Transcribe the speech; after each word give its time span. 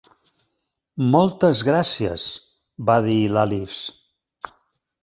'Moltes 1.09 1.61
gràcies', 1.69 2.27
va 2.89 2.97
dir 3.11 3.21
l'Alice. 3.37 4.53